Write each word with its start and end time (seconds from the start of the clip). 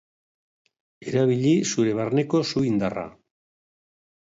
Erabili 1.11 1.51
zure 1.73 1.95
barneko 2.01 2.43
su 2.55 2.65
indarra. 2.73 3.07